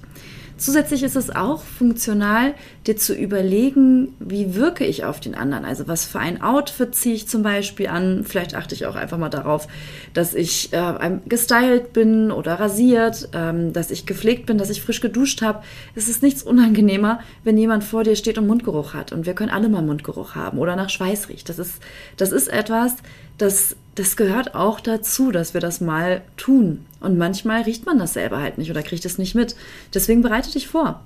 Zusätzlich 0.61 1.01
ist 1.01 1.15
es 1.15 1.31
auch 1.31 1.63
funktional, 1.63 2.53
dir 2.85 2.95
zu 2.95 3.15
überlegen, 3.15 4.13
wie 4.19 4.53
wirke 4.53 4.85
ich 4.85 5.03
auf 5.05 5.19
den 5.19 5.33
anderen. 5.33 5.65
Also 5.65 5.87
was 5.87 6.05
für 6.05 6.19
ein 6.19 6.43
Outfit 6.43 6.93
ziehe 6.93 7.15
ich 7.15 7.27
zum 7.27 7.41
Beispiel 7.41 7.87
an. 7.87 8.23
Vielleicht 8.23 8.53
achte 8.53 8.75
ich 8.75 8.85
auch 8.85 8.93
einfach 8.93 9.17
mal 9.17 9.29
darauf, 9.29 9.67
dass 10.13 10.35
ich 10.35 10.71
äh, 10.71 11.17
gestylt 11.25 11.93
bin 11.93 12.29
oder 12.31 12.59
rasiert, 12.59 13.29
ähm, 13.33 13.73
dass 13.73 13.89
ich 13.89 14.05
gepflegt 14.05 14.45
bin, 14.45 14.59
dass 14.59 14.69
ich 14.69 14.83
frisch 14.83 15.01
geduscht 15.01 15.41
habe. 15.41 15.63
Es 15.95 16.07
ist 16.07 16.21
nichts 16.21 16.43
unangenehmer, 16.43 17.21
wenn 17.43 17.57
jemand 17.57 17.83
vor 17.83 18.03
dir 18.03 18.15
steht 18.15 18.37
und 18.37 18.45
Mundgeruch 18.45 18.93
hat. 18.93 19.11
Und 19.11 19.25
wir 19.25 19.33
können 19.33 19.49
alle 19.49 19.67
mal 19.67 19.81
Mundgeruch 19.81 20.35
haben 20.35 20.59
oder 20.59 20.75
nach 20.75 20.91
Schweiß 20.91 21.29
riecht. 21.29 21.49
Das 21.49 21.57
ist, 21.57 21.81
das 22.17 22.31
ist 22.31 22.49
etwas, 22.49 22.97
das, 23.41 23.75
das 23.95 24.15
gehört 24.15 24.55
auch 24.55 24.79
dazu, 24.79 25.31
dass 25.31 25.53
wir 25.53 25.61
das 25.61 25.81
mal 25.81 26.21
tun. 26.37 26.85
Und 26.99 27.17
manchmal 27.17 27.63
riecht 27.63 27.85
man 27.85 27.99
das 27.99 28.13
selber 28.13 28.39
halt 28.39 28.57
nicht 28.57 28.69
oder 28.69 28.83
kriegt 28.83 29.05
es 29.05 29.17
nicht 29.17 29.35
mit. 29.35 29.55
Deswegen 29.93 30.21
bereite 30.21 30.51
dich 30.51 30.67
vor. 30.67 31.01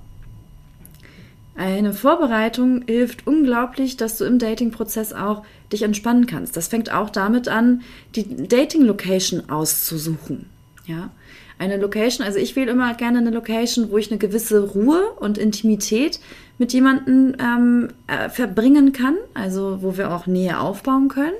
Eine 1.56 1.94
Vorbereitung 1.94 2.82
hilft 2.86 3.26
unglaublich, 3.26 3.96
dass 3.96 4.18
du 4.18 4.24
im 4.24 4.38
Dating-Prozess 4.38 5.14
auch 5.14 5.42
dich 5.72 5.82
entspannen 5.82 6.26
kannst. 6.26 6.54
Das 6.56 6.68
fängt 6.68 6.92
auch 6.92 7.08
damit 7.08 7.48
an, 7.48 7.80
die 8.14 8.46
Dating-Location 8.46 9.48
auszusuchen. 9.48 10.50
Ja, 10.84 11.10
eine 11.58 11.78
Location, 11.78 12.26
also 12.26 12.38
ich 12.38 12.54
wähle 12.54 12.70
immer 12.70 12.92
gerne 12.94 13.18
eine 13.18 13.30
Location, 13.30 13.90
wo 13.90 13.96
ich 13.96 14.10
eine 14.10 14.18
gewisse 14.18 14.62
Ruhe 14.62 15.12
und 15.18 15.38
Intimität 15.38 16.20
mit 16.58 16.74
jemandem 16.74 17.34
ähm, 17.40 17.88
äh, 18.06 18.28
verbringen 18.28 18.92
kann, 18.92 19.16
also 19.32 19.78
wo 19.80 19.96
wir 19.96 20.14
auch 20.14 20.26
Nähe 20.26 20.60
aufbauen 20.60 21.08
können. 21.08 21.32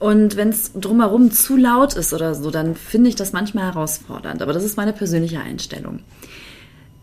Und 0.00 0.36
wenn 0.36 0.48
es 0.48 0.72
drumherum 0.72 1.30
zu 1.30 1.56
laut 1.56 1.94
ist 1.94 2.14
oder 2.14 2.34
so, 2.34 2.50
dann 2.50 2.74
finde 2.74 3.10
ich 3.10 3.16
das 3.16 3.34
manchmal 3.34 3.66
herausfordernd. 3.66 4.40
Aber 4.40 4.54
das 4.54 4.64
ist 4.64 4.78
meine 4.78 4.94
persönliche 4.94 5.40
Einstellung. 5.40 6.00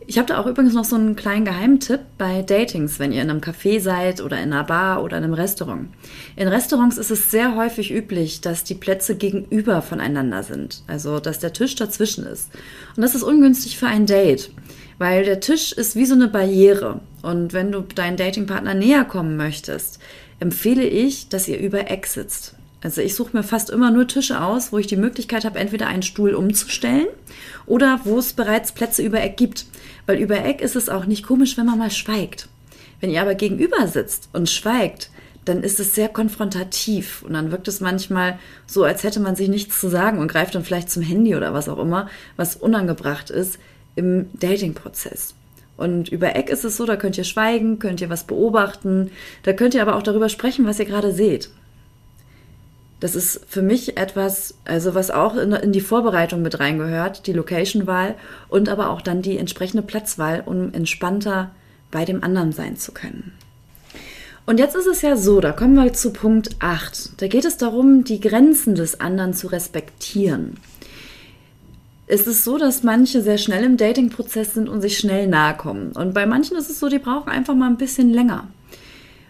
Ich 0.07 0.17
habe 0.17 0.27
da 0.27 0.39
auch 0.39 0.47
übrigens 0.47 0.73
noch 0.73 0.83
so 0.85 0.95
einen 0.95 1.15
kleinen 1.15 1.45
Geheimtipp 1.45 1.99
bei 2.17 2.41
Datings, 2.41 2.97
wenn 2.97 3.11
ihr 3.11 3.21
in 3.21 3.29
einem 3.29 3.41
Café 3.41 3.79
seid 3.79 4.19
oder 4.19 4.37
in 4.37 4.51
einer 4.51 4.63
Bar 4.63 5.03
oder 5.03 5.17
in 5.17 5.25
einem 5.25 5.33
Restaurant. 5.33 5.89
In 6.35 6.47
Restaurants 6.47 6.97
ist 6.97 7.11
es 7.11 7.29
sehr 7.29 7.55
häufig 7.55 7.93
üblich, 7.93 8.41
dass 8.41 8.63
die 8.63 8.73
Plätze 8.73 9.15
gegenüber 9.15 9.83
voneinander 9.83 10.41
sind, 10.41 10.81
also 10.87 11.19
dass 11.19 11.37
der 11.37 11.53
Tisch 11.53 11.75
dazwischen 11.75 12.25
ist. 12.25 12.49
Und 12.95 13.03
das 13.03 13.13
ist 13.13 13.23
ungünstig 13.23 13.77
für 13.77 13.87
ein 13.87 14.07
Date, 14.07 14.49
weil 14.97 15.23
der 15.23 15.39
Tisch 15.39 15.71
ist 15.71 15.95
wie 15.95 16.05
so 16.05 16.15
eine 16.15 16.29
Barriere. 16.29 17.01
Und 17.21 17.53
wenn 17.53 17.71
du 17.71 17.81
deinen 17.81 18.17
Datingpartner 18.17 18.73
näher 18.73 19.05
kommen 19.05 19.37
möchtest, 19.37 19.99
empfehle 20.39 20.87
ich, 20.87 21.29
dass 21.29 21.47
ihr 21.47 21.59
über 21.59 21.91
Eck 21.91 22.07
sitzt. 22.07 22.55
Also 22.81 23.01
ich 23.01 23.15
suche 23.15 23.35
mir 23.35 23.43
fast 23.43 23.69
immer 23.69 23.89
nur 23.89 24.07
Tische 24.07 24.41
aus, 24.41 24.71
wo 24.71 24.77
ich 24.77 24.87
die 24.87 24.97
Möglichkeit 24.97 25.45
habe, 25.45 25.59
entweder 25.59 25.87
einen 25.87 26.03
Stuhl 26.03 26.35
umzustellen 26.35 27.07
oder 27.65 28.01
wo 28.03 28.19
es 28.19 28.33
bereits 28.33 28.71
Plätze 28.71 29.01
über 29.01 29.21
Eck 29.21 29.37
gibt. 29.37 29.65
Weil 30.05 30.19
über 30.19 30.45
Eck 30.45 30.61
ist 30.61 30.75
es 30.75 30.89
auch 30.89 31.05
nicht 31.05 31.25
komisch, 31.25 31.57
wenn 31.57 31.65
man 31.65 31.79
mal 31.79 31.91
schweigt. 31.91 32.47
Wenn 32.99 33.09
ihr 33.09 33.21
aber 33.21 33.35
gegenüber 33.35 33.87
sitzt 33.87 34.29
und 34.33 34.49
schweigt, 34.49 35.09
dann 35.45 35.63
ist 35.63 35.79
es 35.79 35.95
sehr 35.95 36.09
konfrontativ 36.09 37.23
und 37.23 37.33
dann 37.33 37.51
wirkt 37.51 37.67
es 37.67 37.79
manchmal 37.79 38.37
so, 38.65 38.83
als 38.83 39.03
hätte 39.03 39.19
man 39.19 39.35
sich 39.35 39.47
nichts 39.47 39.79
zu 39.79 39.87
sagen 39.87 40.19
und 40.19 40.27
greift 40.27 40.55
dann 40.55 40.63
vielleicht 40.63 40.91
zum 40.91 41.03
Handy 41.03 41.35
oder 41.35 41.53
was 41.53 41.69
auch 41.69 41.79
immer, 41.79 42.09
was 42.35 42.55
unangebracht 42.55 43.29
ist 43.29 43.57
im 43.95 44.27
Dating-Prozess. 44.33 45.35
Und 45.77 46.09
über 46.09 46.35
Eck 46.35 46.49
ist 46.49 46.65
es 46.65 46.75
so, 46.75 46.85
da 46.85 46.95
könnt 46.95 47.17
ihr 47.17 47.23
schweigen, 47.23 47.79
könnt 47.79 48.01
ihr 48.01 48.09
was 48.09 48.25
beobachten, 48.25 49.11
da 49.43 49.53
könnt 49.53 49.75
ihr 49.75 49.81
aber 49.81 49.95
auch 49.95 50.03
darüber 50.03 50.27
sprechen, 50.27 50.65
was 50.65 50.79
ihr 50.79 50.85
gerade 50.85 51.13
seht. 51.13 51.49
Das 52.99 53.15
ist 53.15 53.41
für 53.47 53.61
mich 53.61 53.97
etwas, 53.97 54.55
also 54.65 54.95
was 54.95 55.11
auch 55.11 55.35
in, 55.35 55.51
in 55.51 55.71
die 55.71 55.81
Vorbereitung 55.81 56.41
mit 56.41 56.59
reingehört, 56.59 57.27
die 57.27 57.33
Location-Wahl 57.33 58.15
und 58.49 58.69
aber 58.69 58.89
auch 58.89 59.01
dann 59.01 59.21
die 59.21 59.37
entsprechende 59.37 59.83
Platzwahl, 59.83 60.41
um 60.45 60.73
entspannter 60.73 61.51
bei 61.91 62.05
dem 62.05 62.23
anderen 62.23 62.51
sein 62.51 62.75
zu 62.77 62.91
können. 62.91 63.33
Und 64.47 64.59
jetzt 64.59 64.75
ist 64.75 64.87
es 64.87 65.01
ja 65.01 65.17
so, 65.17 65.41
da 65.41 65.51
kommen 65.51 65.75
wir 65.75 65.93
zu 65.93 66.11
Punkt 66.11 66.55
8. 66.59 67.21
Da 67.21 67.27
geht 67.27 67.45
es 67.45 67.57
darum, 67.57 68.03
die 68.03 68.19
Grenzen 68.19 68.75
des 68.75 68.99
anderen 68.99 69.33
zu 69.33 69.47
respektieren. 69.47 70.57
Es 72.07 72.25
ist 72.25 72.45
so, 72.45 72.57
dass 72.57 72.83
manche 72.83 73.21
sehr 73.21 73.37
schnell 73.37 73.65
im 73.65 73.75
Dating-Prozess 73.75 74.53
sind 74.53 74.69
und 74.69 74.81
sich 74.81 74.97
schnell 74.97 75.27
nahe 75.27 75.57
kommen. 75.57 75.91
Und 75.91 76.13
bei 76.13 76.25
manchen 76.25 76.55
ist 76.55 76.69
es 76.69 76.79
so, 76.79 76.87
die 76.87 76.99
brauchen 76.99 77.29
einfach 77.29 77.53
mal 77.53 77.67
ein 77.67 77.77
bisschen 77.77 78.09
länger. 78.09 78.47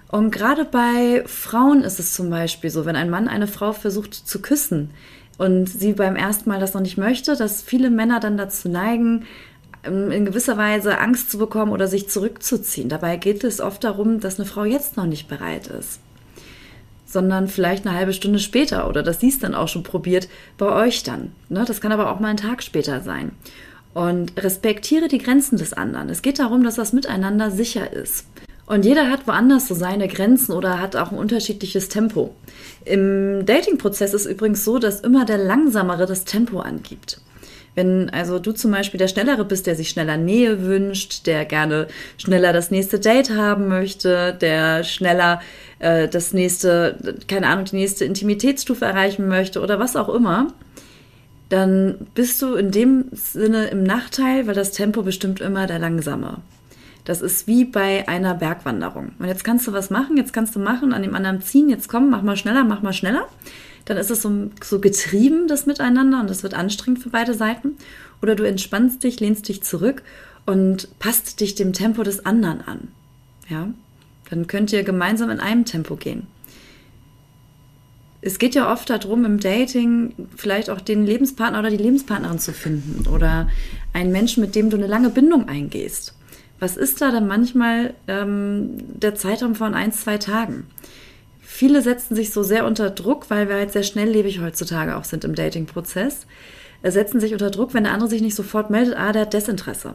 Und 0.10 0.32
gerade 0.32 0.64
bei 0.64 1.24
Frauen 1.26 1.84
ist 1.84 2.00
es 2.00 2.14
zum 2.14 2.30
Beispiel 2.30 2.70
so, 2.70 2.86
wenn 2.86 2.96
ein 2.96 3.10
Mann 3.10 3.28
eine 3.28 3.48
Frau 3.48 3.74
versucht 3.74 4.14
zu 4.14 4.42
küssen 4.42 4.92
und 5.38 5.68
sie 5.68 5.94
beim 5.94 6.16
ersten 6.16 6.50
Mal 6.50 6.60
das 6.60 6.74
noch 6.74 6.82
nicht 6.82 6.98
möchte, 6.98 7.36
dass 7.36 7.62
viele 7.62 7.90
Männer 7.90 8.20
dann 8.20 8.38
dazu 8.38 8.70
neigen, 8.70 9.26
ähm, 9.84 10.12
in 10.12 10.26
gewisser 10.26 10.58
Weise 10.58 11.00
Angst 11.00 11.30
zu 11.30 11.38
bekommen 11.38 11.72
oder 11.72 11.88
sich 11.88 12.10
zurückzuziehen. 12.10 12.90
Dabei 12.90 13.18
geht 13.18 13.44
es 13.44 13.60
oft 13.60 13.84
darum, 13.84 14.20
dass 14.20 14.40
eine 14.40 14.48
Frau 14.48 14.64
jetzt 14.64 14.96
noch 14.96 15.06
nicht 15.06 15.28
bereit 15.28 15.68
ist, 15.68 16.00
sondern 17.06 17.50
vielleicht 17.50 17.86
eine 17.86 17.96
halbe 17.96 18.14
Stunde 18.14 18.40
später 18.40 18.90
oder 18.90 19.04
dass 19.04 19.20
sie 19.20 19.30
es 19.30 19.40
dann 19.40 19.56
auch 19.56 19.68
schon 19.68 19.84
probiert 19.84 20.30
bei 20.58 20.72
euch 20.72 21.04
dann. 21.04 21.34
Ne? 21.50 21.66
Das 21.68 21.82
kann 21.82 21.92
aber 21.92 22.12
auch 22.12 22.22
mal 22.22 22.30
ein 22.30 22.38
Tag 22.38 22.64
später 22.64 23.02
sein. 23.02 23.32
Und 23.94 24.42
respektiere 24.42 25.08
die 25.08 25.18
Grenzen 25.18 25.58
des 25.58 25.74
anderen. 25.74 26.10
Es 26.10 26.22
geht 26.22 26.40
darum, 26.40 26.64
dass 26.64 26.76
das 26.76 26.94
Miteinander 26.94 27.50
sicher 27.50 27.92
ist. 27.92 28.26
Und 28.68 28.84
jeder 28.84 29.10
hat 29.10 29.28
woanders 29.28 29.70
so 29.70 29.74
seine 29.74 30.10
Grenzen 30.10 30.52
oder 30.52 30.80
hat 30.80 30.98
auch 30.98 31.12
ein 31.12 31.18
unterschiedliches 31.18 31.88
Tempo. 31.88 32.36
Im 32.84 33.46
Dating-Prozess 33.46 34.14
ist 34.14 34.26
übrigens 34.26 34.66
so, 34.66 34.78
dass 34.78 35.00
immer 35.00 35.26
der 35.26 35.38
Langsamere 35.38 36.06
das 36.06 36.26
Tempo 36.26 36.60
angibt. 36.60 37.22
Wenn 37.76 38.10
also 38.10 38.40
du 38.40 38.52
zum 38.52 38.72
Beispiel 38.72 38.98
der 38.98 39.08
Schnellere 39.08 39.46
bist, 39.46 39.68
der 39.68 39.76
sich 39.76 39.90
schneller 39.90 40.18
Nähe 40.18 40.64
wünscht, 40.64 41.28
der 41.28 41.46
gerne 41.46 41.88
schneller 42.18 42.52
das 42.52 42.72
nächste 42.72 43.00
Date 43.00 43.30
haben 43.30 43.68
möchte, 43.68 44.36
der 44.42 44.84
schneller 44.84 45.42
äh, 45.80 46.08
das 46.10 46.34
nächste, 46.34 46.98
keine 47.28 47.48
Ahnung, 47.48 47.66
die 47.66 47.78
nächste 47.78 48.04
Intimitätsstufe 48.04 48.84
erreichen 48.84 49.28
möchte 49.28 49.62
oder 49.62 49.80
was 49.80 49.96
auch 49.96 50.10
immer, 50.10 50.48
dann 51.50 52.08
bist 52.16 52.42
du 52.42 52.56
in 52.56 52.72
dem 52.72 53.06
Sinne 53.14 53.68
im 53.68 53.84
Nachteil, 53.84 54.48
weil 54.48 54.56
das 54.56 54.72
Tempo 54.72 55.04
bestimmt 55.04 55.40
immer 55.40 55.68
der 55.68 55.80
Langsame. 55.80 56.42
Das 57.08 57.22
ist 57.22 57.48
wie 57.48 57.64
bei 57.64 58.06
einer 58.10 58.34
Bergwanderung. 58.34 59.14
Und 59.18 59.28
jetzt 59.28 59.46
kannst 59.46 59.66
du 59.66 59.72
was 59.72 59.90
machen, 59.90 60.18
jetzt 60.18 60.34
kannst 60.34 60.54
du 60.58 60.60
machen, 60.60 60.92
an 60.92 61.04
dem 61.04 61.16
anderen 61.16 61.42
ziehen, 61.42 61.70
jetzt 61.70 61.88
komm, 61.88 62.10
mach 62.10 62.22
mal 62.22 62.36
schneller, 62.36 62.66
mach 62.66 62.82
mal 62.82 62.92
schneller. 62.92 63.30
Dann 63.86 63.96
ist 63.96 64.12
es 64.12 64.22
so, 64.22 64.50
so 64.62 64.80
getrieben, 64.82 65.48
das 65.48 65.66
Miteinander, 65.66 66.20
und 66.20 66.30
das 66.30 66.44
wird 66.44 66.54
anstrengend 66.54 67.02
für 67.02 67.10
beide 67.10 67.34
Seiten. 67.34 67.78
Oder 68.22 68.36
du 68.36 68.44
entspannst 68.44 69.06
dich, 69.06 69.22
lehnst 69.22 69.48
dich 69.48 69.64
zurück 69.64 70.04
und 70.46 71.00
passt 71.00 71.40
dich 71.40 71.56
dem 71.56 71.72
Tempo 71.72 72.04
des 72.04 72.26
anderen 72.26 72.60
an. 72.68 72.90
Ja? 73.48 73.70
Dann 74.30 74.48
könnt 74.48 74.74
ihr 74.74 74.84
gemeinsam 74.84 75.30
in 75.30 75.40
einem 75.40 75.64
Tempo 75.64 75.96
gehen. 75.96 76.28
Es 78.20 78.38
geht 78.38 78.54
ja 78.54 78.70
oft 78.70 78.90
darum, 78.90 79.24
im 79.24 79.40
Dating 79.40 80.14
vielleicht 80.36 80.70
auch 80.70 80.82
den 80.82 81.06
Lebenspartner 81.06 81.60
oder 81.60 81.70
die 81.70 81.78
Lebenspartnerin 81.78 82.40
zu 82.40 82.52
finden 82.52 83.08
oder 83.08 83.48
einen 83.94 84.12
Menschen, 84.12 84.42
mit 84.42 84.56
dem 84.56 84.70
du 84.70 84.76
eine 84.76 84.88
lange 84.88 85.10
Bindung 85.10 85.48
eingehst. 85.48 86.17
Was 86.60 86.78
ist 86.78 87.02
da 87.02 87.12
dann 87.12 87.28
manchmal 87.28 87.94
ähm, 88.08 88.78
der 89.00 89.16
Zeitraum 89.16 89.56
von 89.56 89.74
ein, 89.74 89.92
zwei 89.92 90.18
Tagen? 90.18 90.68
Viele 91.42 91.82
setzen 91.82 92.16
sich 92.16 92.34
so 92.34 92.44
sehr 92.44 92.66
unter 92.66 92.90
Druck, 92.90 93.30
weil 93.30 93.48
wir 93.48 93.56
halt 93.56 93.72
sehr 93.72 93.84
schnelllebig 93.84 94.42
heutzutage 94.42 94.98
auch 94.98 95.04
sind 95.04 95.24
im 95.24 95.36
Dating-Prozess, 95.36 96.26
äh, 96.82 96.92
setzen 96.92 97.20
sich 97.20 97.34
unter 97.34 97.52
Druck, 97.52 97.74
wenn 97.74 97.84
der 97.84 97.94
andere 97.94 98.10
sich 98.10 98.22
nicht 98.22 98.36
sofort 98.36 98.70
meldet, 98.70 98.98
ah, 98.98 99.12
der 99.12 99.24
hat 99.24 99.34
Desinteresse. 99.34 99.94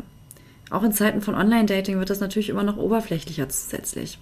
Auch 0.71 0.83
in 0.83 0.92
Zeiten 0.92 1.21
von 1.21 1.35
Online-Dating 1.35 1.99
wird 1.99 2.11
das 2.11 2.21
natürlich 2.21 2.49
immer 2.49 2.62
noch 2.62 2.78
oberflächlicher 2.78 3.49
zusätzlich. 3.49 4.19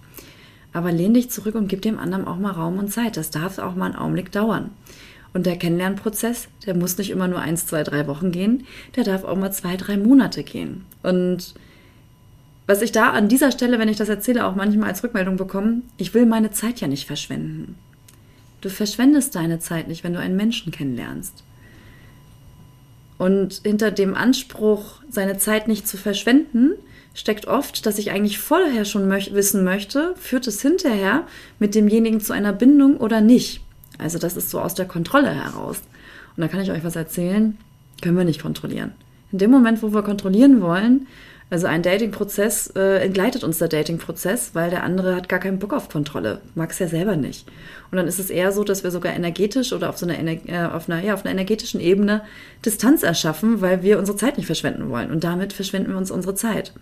Aber 0.72 0.90
lehn 0.92 1.14
dich 1.14 1.30
zurück 1.30 1.54
und 1.54 1.68
gib 1.68 1.82
dem 1.82 1.98
anderen 1.98 2.26
auch 2.26 2.36
mal 2.36 2.52
Raum 2.52 2.78
und 2.78 2.92
Zeit. 2.92 3.16
Das 3.16 3.30
darf 3.30 3.58
auch 3.58 3.74
mal 3.74 3.86
einen 3.86 3.96
Augenblick 3.96 4.32
dauern. 4.32 4.70
Und 5.32 5.46
der 5.46 5.56
Kennenlernprozess, 5.56 6.48
der 6.66 6.74
muss 6.74 6.98
nicht 6.98 7.10
immer 7.10 7.28
nur 7.28 7.38
eins, 7.38 7.66
zwei, 7.66 7.84
drei 7.84 8.06
Wochen 8.08 8.32
gehen, 8.32 8.66
der 8.96 9.04
darf 9.04 9.24
auch 9.24 9.36
mal 9.36 9.52
zwei, 9.52 9.76
drei 9.76 9.96
Monate 9.96 10.42
gehen. 10.42 10.84
Und 11.02 11.54
was 12.70 12.82
ich 12.82 12.92
da 12.92 13.10
an 13.10 13.26
dieser 13.26 13.50
Stelle, 13.50 13.80
wenn 13.80 13.88
ich 13.88 13.96
das 13.96 14.08
erzähle, 14.08 14.46
auch 14.46 14.54
manchmal 14.54 14.90
als 14.90 15.02
Rückmeldung 15.02 15.36
bekomme, 15.36 15.82
ich 15.96 16.14
will 16.14 16.24
meine 16.24 16.52
Zeit 16.52 16.80
ja 16.80 16.86
nicht 16.86 17.04
verschwenden. 17.04 17.74
Du 18.60 18.68
verschwendest 18.68 19.34
deine 19.34 19.58
Zeit 19.58 19.88
nicht, 19.88 20.04
wenn 20.04 20.12
du 20.12 20.20
einen 20.20 20.36
Menschen 20.36 20.70
kennenlernst. 20.70 21.42
Und 23.18 23.62
hinter 23.64 23.90
dem 23.90 24.14
Anspruch, 24.14 25.02
seine 25.10 25.36
Zeit 25.36 25.66
nicht 25.66 25.88
zu 25.88 25.96
verschwenden, 25.96 26.74
steckt 27.12 27.48
oft, 27.48 27.86
dass 27.86 27.98
ich 27.98 28.12
eigentlich 28.12 28.38
vorher 28.38 28.84
schon 28.84 29.08
möch 29.08 29.34
wissen 29.34 29.64
möchte, 29.64 30.14
führt 30.16 30.46
es 30.46 30.62
hinterher 30.62 31.26
mit 31.58 31.74
demjenigen 31.74 32.20
zu 32.20 32.32
einer 32.32 32.52
Bindung 32.52 32.98
oder 32.98 33.20
nicht. 33.20 33.62
Also 33.98 34.20
das 34.20 34.36
ist 34.36 34.48
so 34.48 34.60
aus 34.60 34.76
der 34.76 34.86
Kontrolle 34.86 35.34
heraus. 35.34 35.82
Und 36.36 36.42
da 36.42 36.46
kann 36.46 36.60
ich 36.60 36.70
euch 36.70 36.84
was 36.84 36.94
erzählen, 36.94 37.58
können 38.00 38.16
wir 38.16 38.24
nicht 38.24 38.40
kontrollieren. 38.40 38.92
In 39.32 39.38
dem 39.38 39.50
Moment, 39.50 39.82
wo 39.82 39.92
wir 39.92 40.02
kontrollieren 40.02 40.60
wollen, 40.60 41.08
also 41.50 41.66
ein 41.66 41.82
Dating-Prozess 41.82 42.68
äh, 42.76 42.98
entgleitet 43.04 43.42
uns 43.42 43.58
der 43.58 43.66
Dating-Prozess, 43.66 44.50
weil 44.54 44.70
der 44.70 44.84
andere 44.84 45.16
hat 45.16 45.28
gar 45.28 45.40
keinen 45.40 45.58
Bock 45.58 45.72
auf 45.72 45.88
Kontrolle, 45.88 46.40
mag 46.54 46.70
es 46.70 46.78
ja 46.78 46.86
selber 46.86 47.16
nicht. 47.16 47.48
Und 47.90 47.96
dann 47.96 48.06
ist 48.06 48.20
es 48.20 48.30
eher 48.30 48.52
so, 48.52 48.62
dass 48.62 48.84
wir 48.84 48.92
sogar 48.92 49.14
energetisch 49.14 49.72
oder 49.72 49.88
auf 49.90 49.98
so 49.98 50.06
einer, 50.06 50.16
äh, 50.18 50.68
auf 50.72 50.88
einer, 50.88 51.02
ja, 51.02 51.12
auf 51.12 51.24
einer 51.24 51.32
energetischen 51.32 51.80
Ebene 51.80 52.22
Distanz 52.64 53.02
erschaffen, 53.02 53.60
weil 53.60 53.82
wir 53.82 53.98
unsere 53.98 54.16
Zeit 54.16 54.36
nicht 54.36 54.46
verschwenden 54.46 54.90
wollen. 54.90 55.10
Und 55.10 55.24
damit 55.24 55.52
verschwenden 55.52 55.90
wir 55.90 55.98
uns 55.98 56.12
unsere 56.12 56.36
Zeit, 56.36 56.72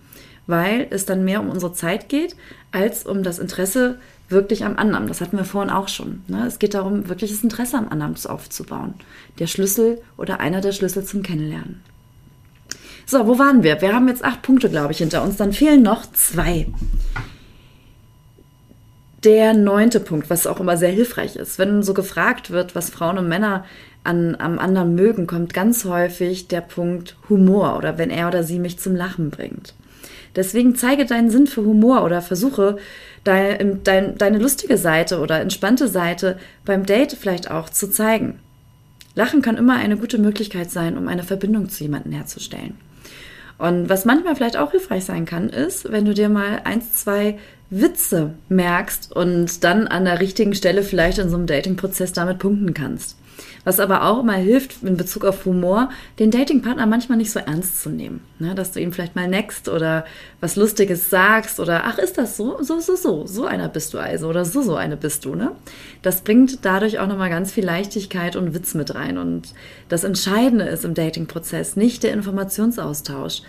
weil 0.46 0.86
es 0.90 1.06
dann 1.06 1.24
mehr 1.24 1.40
um 1.40 1.48
unsere 1.48 1.72
Zeit 1.72 2.10
geht, 2.10 2.36
als 2.70 3.06
um 3.06 3.22
das 3.22 3.38
Interesse 3.38 3.98
wirklich 4.28 4.66
am 4.66 4.76
anderen. 4.76 5.06
Das 5.06 5.22
hatten 5.22 5.38
wir 5.38 5.46
vorhin 5.46 5.72
auch 5.72 5.88
schon. 5.88 6.22
Ne? 6.28 6.46
Es 6.46 6.58
geht 6.58 6.74
darum, 6.74 7.08
wirkliches 7.08 7.42
Interesse 7.42 7.78
am 7.78 7.88
anderen 7.88 8.14
aufzubauen. 8.26 8.92
Der 9.38 9.46
Schlüssel 9.46 10.02
oder 10.18 10.40
einer 10.40 10.60
der 10.60 10.72
Schlüssel 10.72 11.04
zum 11.04 11.22
Kennenlernen. 11.22 11.80
So, 13.10 13.26
wo 13.26 13.38
waren 13.38 13.62
wir? 13.62 13.80
Wir 13.80 13.94
haben 13.94 14.06
jetzt 14.08 14.22
acht 14.22 14.42
Punkte, 14.42 14.68
glaube 14.68 14.92
ich, 14.92 14.98
hinter 14.98 15.22
uns. 15.22 15.38
Dann 15.38 15.54
fehlen 15.54 15.80
noch 15.80 16.04
zwei. 16.12 16.66
Der 19.24 19.54
neunte 19.54 19.98
Punkt, 19.98 20.28
was 20.28 20.46
auch 20.46 20.60
immer 20.60 20.76
sehr 20.76 20.90
hilfreich 20.90 21.36
ist, 21.36 21.58
wenn 21.58 21.82
so 21.82 21.94
gefragt 21.94 22.50
wird, 22.50 22.74
was 22.74 22.90
Frauen 22.90 23.16
und 23.16 23.26
Männer 23.26 23.64
an, 24.04 24.36
am 24.38 24.58
anderen 24.58 24.94
mögen, 24.94 25.26
kommt 25.26 25.54
ganz 25.54 25.86
häufig 25.86 26.48
der 26.48 26.60
Punkt 26.60 27.16
Humor 27.30 27.78
oder 27.78 27.96
wenn 27.96 28.10
er 28.10 28.28
oder 28.28 28.44
sie 28.44 28.58
mich 28.58 28.78
zum 28.78 28.94
Lachen 28.94 29.30
bringt. 29.30 29.72
Deswegen 30.36 30.76
zeige 30.76 31.06
deinen 31.06 31.30
Sinn 31.30 31.46
für 31.46 31.64
Humor 31.64 32.04
oder 32.04 32.20
versuche 32.20 32.76
dein, 33.24 33.82
dein, 33.84 34.18
deine 34.18 34.36
lustige 34.36 34.76
Seite 34.76 35.20
oder 35.20 35.40
entspannte 35.40 35.88
Seite 35.88 36.38
beim 36.66 36.84
Date 36.84 37.16
vielleicht 37.18 37.50
auch 37.50 37.70
zu 37.70 37.90
zeigen. 37.90 38.38
Lachen 39.14 39.40
kann 39.40 39.56
immer 39.56 39.76
eine 39.76 39.96
gute 39.96 40.18
Möglichkeit 40.18 40.70
sein, 40.70 40.98
um 40.98 41.08
eine 41.08 41.22
Verbindung 41.22 41.70
zu 41.70 41.84
jemandem 41.84 42.12
herzustellen. 42.12 42.76
Und 43.58 43.88
was 43.88 44.04
manchmal 44.04 44.36
vielleicht 44.36 44.56
auch 44.56 44.70
hilfreich 44.70 45.04
sein 45.04 45.24
kann, 45.24 45.48
ist, 45.50 45.90
wenn 45.90 46.04
du 46.04 46.14
dir 46.14 46.28
mal 46.28 46.60
eins, 46.64 46.92
zwei 46.92 47.38
Witze 47.70 48.34
merkst 48.48 49.12
und 49.14 49.62
dann 49.64 49.88
an 49.88 50.04
der 50.04 50.20
richtigen 50.20 50.54
Stelle 50.54 50.82
vielleicht 50.82 51.18
in 51.18 51.28
so 51.28 51.36
einem 51.36 51.46
Dating-Prozess 51.46 52.12
damit 52.12 52.38
punkten 52.38 52.72
kannst. 52.72 53.16
Was 53.68 53.80
aber 53.80 54.04
auch 54.04 54.20
immer 54.20 54.32
hilft 54.32 54.82
in 54.82 54.96
Bezug 54.96 55.26
auf 55.26 55.44
Humor, 55.44 55.90
den 56.18 56.30
Datingpartner 56.30 56.86
manchmal 56.86 57.18
nicht 57.18 57.30
so 57.30 57.38
ernst 57.38 57.82
zu 57.82 57.90
nehmen. 57.90 58.22
Ne? 58.38 58.54
Dass 58.54 58.72
du 58.72 58.80
ihm 58.80 58.94
vielleicht 58.94 59.14
mal 59.14 59.28
next 59.28 59.68
oder 59.68 60.06
was 60.40 60.56
Lustiges 60.56 61.10
sagst 61.10 61.60
oder 61.60 61.82
ach, 61.84 61.98
ist 61.98 62.16
das 62.16 62.38
so? 62.38 62.62
So, 62.62 62.80
so, 62.80 62.96
so. 62.96 63.26
So 63.26 63.44
einer 63.44 63.68
bist 63.68 63.92
du 63.92 63.98
also 63.98 64.26
oder 64.26 64.46
so, 64.46 64.62
so 64.62 64.76
eine 64.76 64.96
bist 64.96 65.26
du. 65.26 65.34
Ne? 65.34 65.50
Das 66.00 66.22
bringt 66.22 66.64
dadurch 66.64 66.98
auch 66.98 67.06
nochmal 67.08 67.28
ganz 67.28 67.52
viel 67.52 67.66
Leichtigkeit 67.66 68.36
und 68.36 68.54
Witz 68.54 68.72
mit 68.72 68.94
rein. 68.94 69.18
Und 69.18 69.52
das 69.90 70.02
Entscheidende 70.02 70.64
ist 70.64 70.86
im 70.86 70.94
Datingprozess 70.94 71.76
nicht 71.76 72.04
der 72.04 72.14
Informationsaustausch. 72.14 73.42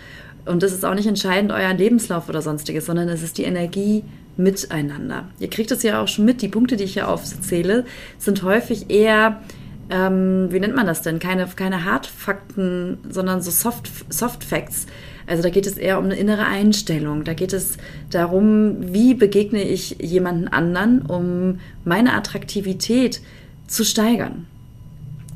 Und 0.44 0.62
es 0.62 0.74
ist 0.74 0.84
auch 0.84 0.94
nicht 0.94 1.06
entscheidend 1.06 1.50
euer 1.50 1.72
Lebenslauf 1.72 2.28
oder 2.28 2.42
sonstiges, 2.42 2.84
sondern 2.84 3.08
es 3.08 3.22
ist 3.22 3.38
die 3.38 3.44
Energie 3.44 4.04
miteinander. 4.36 5.30
Ihr 5.38 5.48
kriegt 5.48 5.70
es 5.70 5.82
ja 5.82 6.02
auch 6.02 6.08
schon 6.08 6.26
mit, 6.26 6.42
die 6.42 6.48
Punkte, 6.48 6.76
die 6.76 6.84
ich 6.84 6.92
hier 6.92 7.08
aufzähle, 7.08 7.86
sind 8.18 8.42
häufig 8.42 8.90
eher 8.90 9.40
ähm, 9.90 10.48
wie 10.50 10.60
nennt 10.60 10.76
man 10.76 10.86
das 10.86 11.02
denn? 11.02 11.18
Keine, 11.18 11.46
keine 11.48 11.84
Hardfakten, 11.84 12.98
sondern 13.08 13.42
so 13.42 13.50
Soft, 13.50 13.90
Soft 14.08 14.44
Facts. 14.44 14.86
Also 15.26 15.42
da 15.42 15.50
geht 15.50 15.66
es 15.66 15.76
eher 15.76 15.98
um 15.98 16.06
eine 16.06 16.16
innere 16.16 16.46
Einstellung. 16.46 17.24
Da 17.24 17.34
geht 17.34 17.52
es 17.52 17.76
darum, 18.10 18.92
wie 18.92 19.14
begegne 19.14 19.62
ich 19.62 19.96
jemanden 20.00 20.48
anderen, 20.48 21.02
um 21.02 21.60
meine 21.84 22.14
Attraktivität 22.14 23.20
zu 23.66 23.84
steigern. 23.84 24.46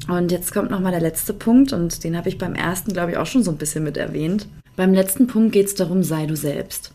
Und 0.08 0.32
jetzt 0.32 0.52
kommt 0.52 0.70
nochmal 0.70 0.92
der 0.92 1.00
letzte 1.00 1.32
Punkt 1.32 1.72
und 1.72 2.04
den 2.04 2.16
habe 2.16 2.28
ich 2.28 2.38
beim 2.38 2.54
ersten, 2.54 2.92
glaube 2.92 3.12
ich, 3.12 3.16
auch 3.16 3.26
schon 3.26 3.42
so 3.42 3.50
ein 3.50 3.56
bisschen 3.56 3.84
mit 3.84 3.96
erwähnt. 3.96 4.48
Beim 4.76 4.92
letzten 4.92 5.26
Punkt 5.26 5.52
geht 5.52 5.66
es 5.66 5.74
darum, 5.74 6.02
sei 6.02 6.26
du 6.26 6.36
selbst. 6.36 6.92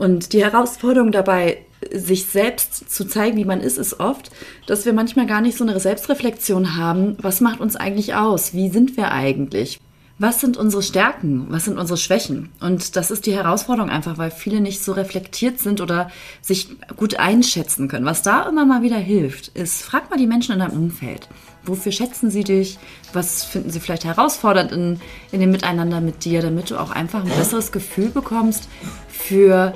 Und 0.00 0.32
die 0.32 0.42
Herausforderung 0.42 1.12
dabei 1.12 1.58
sich 1.92 2.24
selbst 2.24 2.90
zu 2.90 3.04
zeigen, 3.04 3.36
wie 3.36 3.44
man 3.44 3.60
ist, 3.60 3.76
ist 3.76 4.00
oft, 4.00 4.30
dass 4.66 4.86
wir 4.86 4.94
manchmal 4.94 5.26
gar 5.26 5.42
nicht 5.42 5.58
so 5.58 5.64
eine 5.64 5.78
Selbstreflexion 5.78 6.78
haben. 6.78 7.18
Was 7.20 7.42
macht 7.42 7.60
uns 7.60 7.76
eigentlich 7.76 8.14
aus? 8.14 8.54
Wie 8.54 8.70
sind 8.70 8.96
wir 8.96 9.12
eigentlich? 9.12 9.78
Was 10.20 10.38
sind 10.38 10.58
unsere 10.58 10.82
Stärken? 10.82 11.46
Was 11.48 11.64
sind 11.64 11.78
unsere 11.78 11.96
Schwächen? 11.96 12.50
Und 12.60 12.94
das 12.96 13.10
ist 13.10 13.24
die 13.24 13.32
Herausforderung 13.32 13.88
einfach, 13.88 14.18
weil 14.18 14.30
viele 14.30 14.60
nicht 14.60 14.84
so 14.84 14.92
reflektiert 14.92 15.58
sind 15.58 15.80
oder 15.80 16.10
sich 16.42 16.68
gut 16.98 17.18
einschätzen 17.18 17.88
können. 17.88 18.04
Was 18.04 18.20
da 18.20 18.46
immer 18.46 18.66
mal 18.66 18.82
wieder 18.82 18.98
hilft, 18.98 19.48
ist, 19.48 19.80
frag 19.80 20.10
mal 20.10 20.18
die 20.18 20.26
Menschen 20.26 20.52
in 20.52 20.58
deinem 20.58 20.76
Umfeld. 20.76 21.26
Wofür 21.64 21.90
schätzen 21.90 22.30
sie 22.30 22.44
dich? 22.44 22.78
Was 23.14 23.44
finden 23.44 23.70
sie 23.70 23.80
vielleicht 23.80 24.04
herausfordernd 24.04 24.72
in, 24.72 25.00
in 25.32 25.40
dem 25.40 25.52
Miteinander 25.52 26.02
mit 26.02 26.22
dir, 26.26 26.42
damit 26.42 26.70
du 26.70 26.78
auch 26.78 26.90
einfach 26.90 27.24
ein 27.24 27.38
besseres 27.38 27.72
Gefühl 27.72 28.10
bekommst, 28.10 28.68
für 29.08 29.72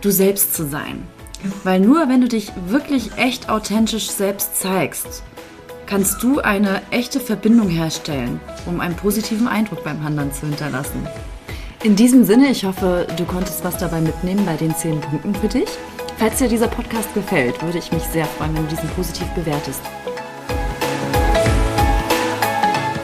du 0.00 0.10
selbst 0.10 0.56
zu 0.56 0.66
sein. 0.66 1.04
Weil 1.62 1.78
nur 1.78 2.08
wenn 2.08 2.20
du 2.20 2.26
dich 2.26 2.50
wirklich 2.66 3.16
echt 3.16 3.48
authentisch 3.48 4.10
selbst 4.10 4.60
zeigst, 4.60 5.22
kannst 5.86 6.22
du 6.22 6.40
eine 6.40 6.82
echte 6.90 7.20
Verbindung 7.20 7.68
herstellen, 7.68 8.40
um 8.66 8.80
einen 8.80 8.96
positiven 8.96 9.48
Eindruck 9.48 9.84
beim 9.84 10.02
Handern 10.02 10.32
zu 10.32 10.46
hinterlassen. 10.46 11.06
In 11.82 11.96
diesem 11.96 12.24
Sinne, 12.24 12.48
ich 12.48 12.64
hoffe, 12.64 13.06
du 13.16 13.24
konntest 13.24 13.62
was 13.64 13.76
dabei 13.76 14.00
mitnehmen 14.00 14.46
bei 14.46 14.56
den 14.56 14.74
zehn 14.74 15.00
Punkten 15.00 15.34
für 15.34 15.48
dich. 15.48 15.68
Falls 16.16 16.38
dir 16.38 16.48
dieser 16.48 16.68
Podcast 16.68 17.12
gefällt, 17.12 17.60
würde 17.62 17.78
ich 17.78 17.92
mich 17.92 18.02
sehr 18.04 18.24
freuen, 18.24 18.54
wenn 18.54 18.68
du 18.68 18.74
diesen 18.74 18.88
positiv 18.90 19.26
bewertest. 19.28 19.80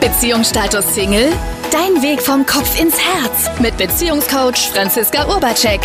Beziehungsstatus 0.01 0.95
Single? 0.95 1.33
Dein 1.71 2.03
Weg 2.03 2.21
vom 2.21 2.47
Kopf 2.47 2.81
ins 2.81 2.97
Herz 2.99 3.51
mit 3.61 3.77
Beziehungscoach 3.77 4.71
Franziska 4.73 5.27
Urbacek. 5.29 5.81